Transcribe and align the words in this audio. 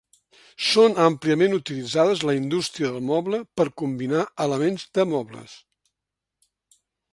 Són 0.67 0.95
àmpliament 1.03 1.53
utilitzades 1.57 2.23
La 2.29 2.35
indústria 2.37 2.89
del 2.95 3.05
moble 3.11 3.41
per 3.61 3.67
combinar 3.83 4.25
elements 4.49 4.89
de 4.99 5.09
mobles. 5.15 5.57